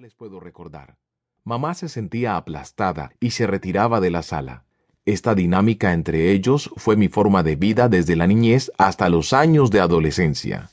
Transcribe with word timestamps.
cuales 0.00 0.14
puedo 0.14 0.40
recordar. 0.40 0.96
Mamá 1.44 1.74
se 1.74 1.86
sentía 1.90 2.36
aplastada 2.36 3.12
y 3.20 3.32
se 3.32 3.46
retiraba 3.46 4.00
de 4.00 4.10
la 4.10 4.22
sala. 4.22 4.64
Esta 5.04 5.34
dinámica 5.34 5.92
entre 5.92 6.32
ellos 6.32 6.70
fue 6.76 6.96
mi 6.96 7.08
forma 7.08 7.42
de 7.42 7.56
vida 7.56 7.90
desde 7.90 8.16
la 8.16 8.26
niñez 8.26 8.72
hasta 8.78 9.10
los 9.10 9.34
años 9.34 9.70
de 9.70 9.80
adolescencia. 9.80 10.70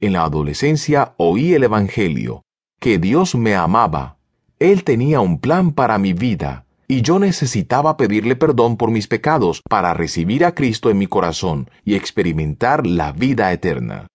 En 0.00 0.12
la 0.12 0.24
adolescencia 0.24 1.14
oí 1.16 1.54
el 1.54 1.64
Evangelio, 1.64 2.42
que 2.78 2.98
Dios 2.98 3.36
me 3.36 3.54
amaba. 3.54 4.18
Él 4.58 4.84
tenía 4.84 5.20
un 5.20 5.38
plan 5.38 5.72
para 5.72 5.96
mi 5.96 6.12
vida, 6.12 6.66
y 6.86 7.00
yo 7.00 7.18
necesitaba 7.18 7.96
pedirle 7.96 8.36
perdón 8.36 8.76
por 8.76 8.90
mis 8.90 9.06
pecados 9.06 9.62
para 9.66 9.94
recibir 9.94 10.44
a 10.44 10.54
Cristo 10.54 10.90
en 10.90 10.98
mi 10.98 11.06
corazón 11.06 11.70
y 11.86 11.94
experimentar 11.94 12.86
la 12.86 13.12
vida 13.12 13.50
eterna. 13.50 14.08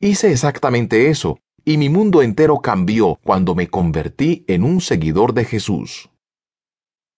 Hice 0.00 0.32
exactamente 0.32 1.10
eso, 1.10 1.40
y 1.64 1.78
mi 1.78 1.88
mundo 1.88 2.22
entero 2.22 2.60
cambió 2.60 3.18
cuando 3.24 3.54
me 3.54 3.68
convertí 3.68 4.44
en 4.48 4.64
un 4.64 4.80
seguidor 4.80 5.32
de 5.32 5.44
Jesús. 5.44 6.10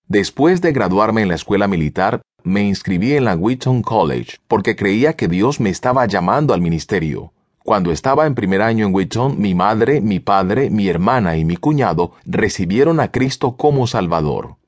Después 0.09 0.61
de 0.61 0.73
graduarme 0.73 1.23
en 1.23 1.29
la 1.29 1.35
escuela 1.35 1.67
militar, 1.67 2.23
me 2.45 2.63
inscribí 2.63 3.15
en 3.15 3.25
la 3.25 3.35
Wheaton 3.35 3.83
College 3.83 4.39
porque 4.47 4.77
creía 4.77 5.15
que 5.15 5.27
Dios 5.27 5.59
me 5.59 5.71
estaba 5.71 6.07
llamando 6.07 6.55
al 6.55 6.61
ministerio. 6.61 7.33
Cuando 7.65 7.91
estaba 7.91 8.27
en 8.27 8.37
primer 8.37 8.63
año 8.63 8.87
en 8.87 8.95
Wheaton, 8.95 9.41
mi 9.41 9.57
madre, 9.57 10.01
mi 10.01 10.21
padre, 10.21 10.71
mi 10.71 10.87
hermana 10.87 11.37
y 11.37 11.45
mi 11.45 11.57
cuñado 11.57 12.13
recibieron 12.25 13.01
a 13.01 13.11
Cristo 13.11 13.57
como 13.57 13.89
Salvador. 13.89 14.59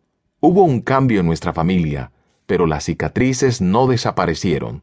Hubo 0.40 0.64
un 0.64 0.80
cambio 0.80 1.20
en 1.20 1.26
nuestra 1.26 1.52
familia, 1.52 2.10
pero 2.46 2.66
las 2.66 2.86
cicatrices 2.86 3.60
no 3.60 3.86
desaparecieron. 3.86 4.82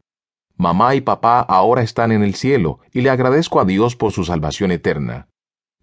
Mamá 0.58 0.94
y 0.94 1.02
papá 1.02 1.40
ahora 1.40 1.82
están 1.82 2.12
en 2.12 2.22
el 2.22 2.34
cielo 2.34 2.78
y 2.92 3.02
le 3.02 3.10
agradezco 3.10 3.60
a 3.60 3.66
Dios 3.66 3.94
por 3.94 4.12
su 4.12 4.24
salvación 4.24 4.70
eterna. 4.70 5.28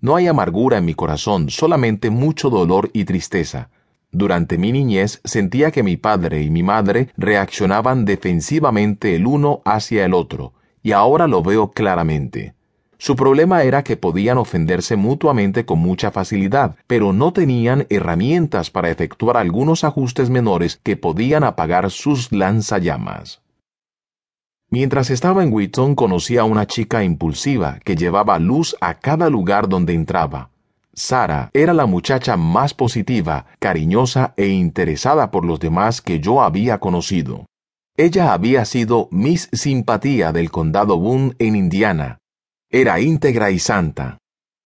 No 0.02 0.16
hay 0.16 0.28
amargura 0.28 0.80
en 0.80 0.86
mi 0.86 0.96
corazón, 0.96 1.52
solamente 1.52 2.10
mucho 2.10 2.50
dolor 2.50 2.90
y 2.92 3.06
tristeza. 3.06 3.70
Durante 4.12 4.58
mi 4.58 4.72
niñez 4.72 5.22
sentía 5.24 5.72
que 5.72 5.84
mi 5.84 5.96
padre 5.96 6.42
y 6.42 6.50
mi 6.50 6.64
madre 6.64 7.10
reaccionaban 7.18 8.04
defensivamente 8.04 9.16
el 9.16 9.28
uno 9.28 9.62
hacia 9.64 10.06
el 10.06 10.14
otro, 10.16 10.54
y 10.82 10.92
ahora 10.92 11.28
lo 11.28 11.44
veo 11.44 11.70
claramente. 11.72 12.56
Su 12.98 13.16
problema 13.16 13.64
era 13.64 13.84
que 13.84 13.96
podían 13.96 14.40
ofenderse 14.40 14.96
mutuamente 14.96 15.66
con 15.66 15.80
mucha 15.80 16.10
facilidad, 16.10 16.78
pero 16.88 17.14
no 17.14 17.32
tenían 17.32 17.86
herramientas 17.90 18.72
para 18.72 18.90
efectuar 18.90 19.38
algunos 19.38 19.84
ajustes 19.84 20.32
menores 20.32 20.80
que 20.82 20.98
podían 20.98 21.44
apagar 21.44 21.92
sus 21.92 22.32
lanzallamas. 22.32 23.43
Mientras 24.74 25.12
estaba 25.12 25.44
en 25.44 25.54
Wheaton 25.54 25.94
conocí 25.94 26.40
a 26.40 26.46
una 26.46 26.66
chica 26.66 27.04
impulsiva 27.04 27.78
que 27.84 27.96
llevaba 27.96 28.40
luz 28.40 28.76
a 28.82 28.96
cada 28.96 29.30
lugar 29.30 29.70
donde 29.70 29.94
entraba. 29.94 30.50
Sara 30.96 31.52
era 31.54 31.76
la 31.76 31.86
muchacha 31.86 32.38
más 32.38 32.74
positiva, 32.74 33.46
cariñosa 33.60 34.34
e 34.36 34.48
interesada 34.48 35.30
por 35.30 35.46
los 35.46 35.60
demás 35.60 36.02
que 36.02 36.20
yo 36.20 36.42
había 36.42 36.80
conocido. 36.80 37.46
Ella 37.98 38.34
había 38.34 38.66
sido 38.66 39.10
Miss 39.12 39.48
Simpatía 39.52 40.32
del 40.32 40.50
condado 40.50 40.98
Boone 40.98 41.36
en 41.38 41.56
Indiana. 41.56 42.18
Era 42.72 43.00
íntegra 43.00 43.52
y 43.52 43.60
santa. 43.60 44.18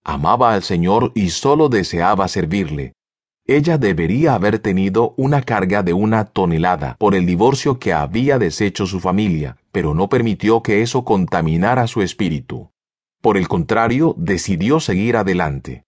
Amaba 0.06 0.54
al 0.54 0.64
Señor 0.64 1.12
y 1.16 1.32
solo 1.32 1.68
deseaba 1.68 2.30
servirle. 2.30 2.94
Ella 3.46 3.78
debería 3.78 4.36
haber 4.36 4.60
tenido 4.60 5.14
una 5.18 5.42
carga 5.42 5.84
de 5.84 5.92
una 5.92 6.24
tonelada 6.24 6.96
por 6.98 7.14
el 7.14 7.26
divorcio 7.26 7.78
que 7.78 7.92
había 7.92 8.38
deshecho 8.40 8.86
su 8.86 9.02
familia, 9.02 9.58
pero 9.78 9.94
no 9.94 10.10
permitió 10.10 10.64
que 10.64 10.82
eso 10.82 11.06
contaminara 11.06 11.86
su 11.86 12.02
espíritu. 12.02 12.72
Por 13.22 13.38
el 13.38 13.48
contrario, 13.48 14.16
decidió 14.18 14.80
seguir 14.80 15.16
adelante. 15.18 15.86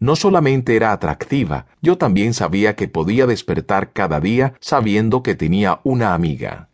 No 0.00 0.16
solamente 0.16 0.74
era 0.74 0.90
atractiva, 0.90 1.68
yo 1.80 1.96
también 1.96 2.34
sabía 2.34 2.74
que 2.74 2.88
podía 2.88 3.28
despertar 3.28 3.92
cada 3.92 4.18
día 4.18 4.54
sabiendo 4.58 5.22
que 5.22 5.36
tenía 5.36 5.78
una 5.84 6.14
amiga. 6.14 6.70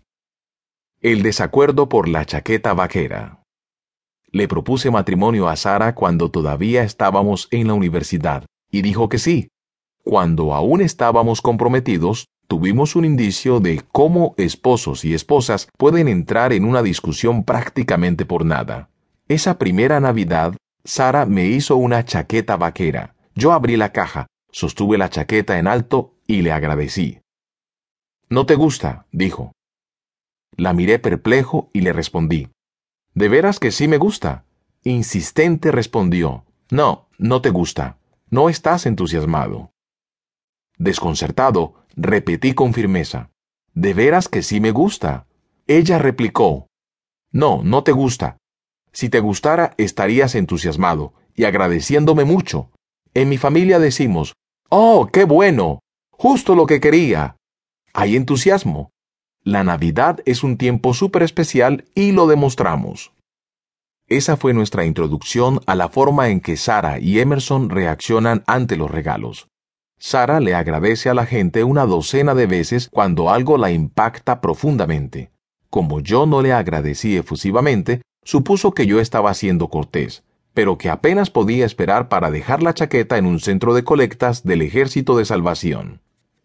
El 1.02 1.22
desacuerdo 1.22 1.90
por 1.90 2.08
la 2.08 2.24
chaqueta 2.24 2.72
vaquera. 2.72 3.42
Le 4.30 4.48
propuse 4.48 4.90
matrimonio 4.90 5.50
a 5.50 5.56
Sara 5.56 5.94
cuando 5.94 6.30
todavía 6.30 6.82
estábamos 6.82 7.46
en 7.50 7.66
la 7.66 7.74
universidad, 7.74 8.46
y 8.70 8.80
dijo 8.80 9.10
que 9.10 9.18
sí. 9.18 9.48
Cuando 10.02 10.54
aún 10.54 10.80
estábamos 10.80 11.42
comprometidos, 11.42 12.24
tuvimos 12.46 12.96
un 12.96 13.04
indicio 13.04 13.60
de 13.60 13.82
cómo 13.92 14.34
esposos 14.36 15.04
y 15.04 15.14
esposas 15.14 15.68
pueden 15.76 16.08
entrar 16.08 16.52
en 16.52 16.64
una 16.64 16.82
discusión 16.82 17.44
prácticamente 17.44 18.26
por 18.26 18.44
nada. 18.44 18.90
Esa 19.28 19.58
primera 19.58 20.00
Navidad, 20.00 20.54
Sara 20.84 21.26
me 21.26 21.46
hizo 21.46 21.76
una 21.76 22.04
chaqueta 22.04 22.56
vaquera. 22.56 23.14
Yo 23.34 23.52
abrí 23.52 23.76
la 23.76 23.92
caja, 23.92 24.26
sostuve 24.50 24.98
la 24.98 25.08
chaqueta 25.08 25.58
en 25.58 25.66
alto 25.66 26.14
y 26.26 26.42
le 26.42 26.52
agradecí. 26.52 27.20
¿No 28.28 28.46
te 28.46 28.54
gusta? 28.54 29.06
dijo. 29.12 29.52
La 30.56 30.72
miré 30.72 30.98
perplejo 30.98 31.70
y 31.72 31.80
le 31.80 31.92
respondí. 31.92 32.48
¿De 33.14 33.28
veras 33.28 33.58
que 33.58 33.70
sí 33.70 33.88
me 33.88 33.98
gusta? 33.98 34.44
Insistente 34.82 35.72
respondió. 35.72 36.44
No, 36.70 37.08
no 37.18 37.40
te 37.40 37.50
gusta. 37.50 37.98
No 38.30 38.48
estás 38.48 38.86
entusiasmado. 38.86 39.70
Desconcertado, 40.78 41.74
repetí 41.96 42.54
con 42.54 42.74
firmeza. 42.74 43.30
¿De 43.72 43.94
veras 43.94 44.28
que 44.28 44.42
sí 44.42 44.60
me 44.60 44.70
gusta? 44.70 45.26
Ella 45.66 45.98
replicó. 45.98 46.66
No, 47.32 47.62
no 47.62 47.82
te 47.82 47.92
gusta. 47.92 48.38
Si 48.92 49.08
te 49.08 49.20
gustara, 49.20 49.74
estarías 49.76 50.34
entusiasmado 50.34 51.14
y 51.34 51.44
agradeciéndome 51.44 52.24
mucho. 52.24 52.70
En 53.12 53.28
mi 53.28 53.38
familia 53.38 53.78
decimos, 53.78 54.34
Oh, 54.70 55.08
qué 55.12 55.24
bueno. 55.24 55.80
Justo 56.10 56.54
lo 56.54 56.66
que 56.66 56.80
quería. 56.80 57.36
Hay 57.92 58.16
entusiasmo. 58.16 58.90
La 59.42 59.62
Navidad 59.62 60.20
es 60.26 60.42
un 60.42 60.56
tiempo 60.56 60.94
súper 60.94 61.22
especial 61.22 61.84
y 61.94 62.12
lo 62.12 62.26
demostramos. 62.26 63.12
Esa 64.06 64.36
fue 64.36 64.52
nuestra 64.52 64.84
introducción 64.84 65.60
a 65.66 65.74
la 65.74 65.88
forma 65.88 66.28
en 66.28 66.40
que 66.40 66.56
Sara 66.56 66.98
y 66.98 67.20
Emerson 67.20 67.70
reaccionan 67.70 68.42
ante 68.46 68.76
los 68.76 68.90
regalos. 68.90 69.48
Sara 70.06 70.38
le 70.38 70.54
agradece 70.54 71.08
a 71.08 71.14
la 71.14 71.24
gente 71.24 71.64
una 71.64 71.86
docena 71.86 72.34
de 72.34 72.44
veces 72.44 72.90
cuando 72.92 73.30
algo 73.30 73.56
la 73.56 73.70
impacta 73.70 74.42
profundamente. 74.42 75.30
Como 75.70 76.00
yo 76.00 76.26
no 76.26 76.42
le 76.42 76.52
agradecí 76.52 77.16
efusivamente, 77.16 78.02
supuso 78.22 78.72
que 78.72 78.86
yo 78.86 79.00
estaba 79.00 79.32
siendo 79.32 79.68
cortés, 79.68 80.22
pero 80.52 80.76
que 80.76 80.90
apenas 80.90 81.30
podía 81.30 81.64
esperar 81.64 82.10
para 82.10 82.30
dejar 82.30 82.62
la 82.62 82.74
chaqueta 82.74 83.16
en 83.16 83.24
un 83.24 83.40
centro 83.40 83.72
de 83.72 83.82
colectas 83.82 84.44
del 84.44 84.60
Ejército 84.60 85.16
de 85.16 85.24
Salvación. 85.24 86.02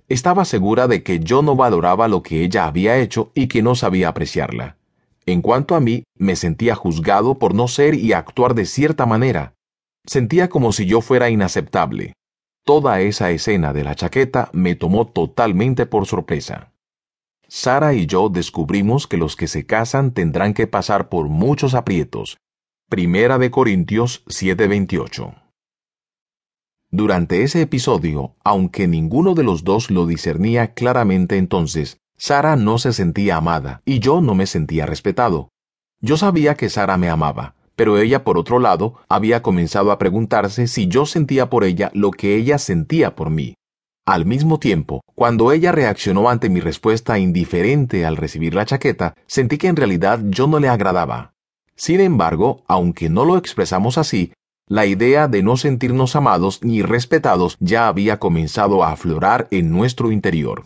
Estaba 0.08 0.46
segura 0.46 0.88
de 0.88 1.03
que 1.03 1.19
yo 1.19 1.42
no 1.42 1.58
valoraba 1.58 2.08
lo 2.08 2.24
que 2.24 2.46
ella 2.46 2.66
había 2.66 2.98
hecho 2.98 3.30
y 3.36 3.48
que 3.48 3.62
no 3.62 3.75
sabía 3.75 4.08
apreciarla. 4.08 4.78
En 5.25 5.42
cuanto 5.42 5.75
a 5.75 5.81
mí, 5.81 6.06
me 6.16 6.38
sentía 6.38 6.75
juzgado 6.75 7.38
por 7.38 7.53
no 7.53 7.68
ser 7.68 7.96
y 7.96 8.14
actuar 8.14 8.56
de 8.56 8.66
cierta 8.66 9.06
manera. 9.06 9.53
Sentía 10.06 10.48
como 10.48 10.72
si 10.72 10.86
yo 10.86 11.02
fuera 11.02 11.30
inaceptable, 11.30 12.14
Toda 12.64 13.02
esa 13.02 13.31
escena 13.31 13.74
de 13.74 13.84
la 13.84 13.96
chaqueta 13.96 14.50
me 14.53 14.75
tomó 14.75 15.08
totalmente 15.08 15.86
por 15.86 16.06
sorpresa. 16.06 16.74
Sara 17.47 17.96
y 17.96 18.06
yo 18.06 18.30
descubrimos 18.30 19.08
que 19.08 19.18
los 19.18 19.36
que 19.36 19.47
se 19.47 19.66
casan 19.66 20.12
tendrán 20.12 20.53
que 20.53 20.68
pasar 20.68 21.09
por 21.09 21.30
muchos 21.30 21.74
aprietos. 21.74 22.38
Primera 22.90 23.40
de 23.40 23.50
Corintios 23.50 24.24
7:28. 24.28 25.34
Durante 26.92 27.44
ese 27.44 27.62
episodio, 27.62 28.36
aunque 28.44 28.88
ninguno 28.88 29.34
de 29.34 29.44
los 29.44 29.64
dos 29.64 29.92
lo 29.92 30.06
discernía 30.06 30.74
claramente 30.74 31.38
entonces, 31.38 32.00
Sara 32.18 32.56
no 32.56 32.78
se 32.80 32.94
sentía 32.94 33.38
amada 33.38 33.81
y 33.86 34.00
yo 34.00 34.22
no 34.22 34.36
me 34.36 34.46
sentía 34.46 34.86
respetado. 34.86 35.50
Yo 36.02 36.18
sabía 36.18 36.56
que 36.56 36.69
Sara 36.69 36.98
me 36.98 37.09
amaba, 37.09 37.56
pero 37.80 37.98
ella, 37.98 38.26
por 38.26 38.38
otro 38.38 38.60
lado, 38.60 38.96
había 39.08 39.42
comenzado 39.42 39.94
a 39.94 39.98
preguntarse 39.98 40.68
si 40.68 40.90
yo 40.90 41.06
sentía 41.06 41.50
por 41.50 41.64
ella 41.64 41.92
lo 41.94 42.12
que 42.12 42.36
ella 42.36 42.58
sentía 42.58 43.16
por 43.16 43.30
mí. 43.30 43.56
Al 44.06 44.26
mismo 44.26 44.60
tiempo, 44.60 45.00
cuando 45.16 45.54
ella 45.54 45.72
reaccionó 45.72 46.30
ante 46.30 46.50
mi 46.50 46.60
respuesta 46.60 47.18
indiferente 47.20 48.06
al 48.06 48.18
recibir 48.18 48.54
la 48.54 48.66
chaqueta, 48.66 49.16
sentí 49.28 49.58
que 49.58 49.70
en 49.70 49.78
realidad 49.78 50.20
yo 50.26 50.46
no 50.48 50.60
le 50.60 50.68
agradaba. 50.68 51.31
Sin 51.78 52.02
embargo, 52.02 52.66
aunque 52.68 53.08
no 53.08 53.24
lo 53.24 53.38
expresamos 53.38 53.98
así, 53.98 54.34
la 54.68 54.86
idea 54.86 55.30
de 55.30 55.42
no 55.42 55.56
sentirnos 55.56 56.18
amados 56.18 56.60
ni 56.62 56.82
respetados 56.82 57.56
ya 57.62 57.88
había 57.88 58.20
comenzado 58.20 58.84
a 58.84 58.92
aflorar 58.92 59.48
en 59.52 59.72
nuestro 59.72 60.12
interior. 60.12 60.66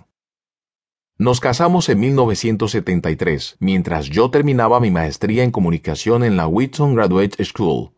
Nos 1.23 1.39
casamos 1.39 1.87
en 1.87 2.01
1973, 2.01 3.55
mientras 3.61 4.09
yo 4.09 4.29
terminaba 4.29 4.81
mi 4.81 4.91
maestría 4.91 5.45
en 5.45 5.51
comunicación 5.51 6.21
en 6.21 6.35
la 6.35 6.49
Wheaton 6.49 6.95
Graduate 6.95 7.45
School. 7.45 7.91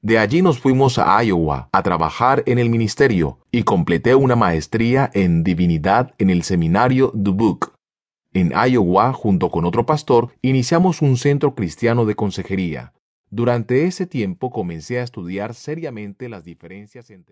De 0.00 0.20
allí 0.20 0.42
nos 0.42 0.60
fuimos 0.60 0.96
a 1.00 1.20
Iowa 1.24 1.68
a 1.72 1.82
trabajar 1.82 2.44
en 2.46 2.60
el 2.60 2.70
ministerio 2.70 3.40
y 3.50 3.64
completé 3.64 4.14
una 4.14 4.36
maestría 4.36 5.10
en 5.12 5.42
divinidad 5.42 6.14
en 6.18 6.30
el 6.30 6.44
seminario 6.44 7.10
Dubuque. 7.16 7.66
En 8.32 8.52
Iowa, 8.52 9.12
junto 9.12 9.50
con 9.50 9.64
otro 9.64 9.84
pastor, 9.84 10.28
iniciamos 10.40 11.02
un 11.02 11.16
centro 11.16 11.56
cristiano 11.56 12.06
de 12.06 12.14
consejería. 12.14 12.92
Durante 13.28 13.86
ese 13.86 14.06
tiempo 14.06 14.50
comencé 14.50 15.00
a 15.00 15.02
estudiar 15.02 15.54
seriamente 15.54 16.28
las 16.28 16.44
diferencias 16.44 17.10
entre 17.10 17.26